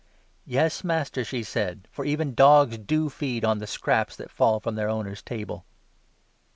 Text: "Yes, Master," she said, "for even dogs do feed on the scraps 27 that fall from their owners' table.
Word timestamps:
"Yes, 0.47 0.83
Master," 0.83 1.23
she 1.23 1.43
said, 1.43 1.87
"for 1.91 2.05
even 2.05 2.33
dogs 2.33 2.79
do 2.79 3.07
feed 3.07 3.45
on 3.45 3.59
the 3.59 3.67
scraps 3.67 4.15
27 4.15 4.23
that 4.23 4.35
fall 4.35 4.59
from 4.59 4.73
their 4.73 4.89
owners' 4.89 5.21
table. 5.21 5.63